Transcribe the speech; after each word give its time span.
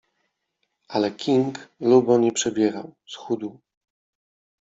Ale 0.87 1.11
King, 1.15 1.55
lubo 1.79 2.17
nie 2.17 2.31
przebierał— 2.31 2.95
schudł. 3.13 3.59